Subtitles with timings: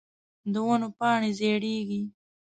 [0.51, 2.01] د ونو پاڼی زیړیږې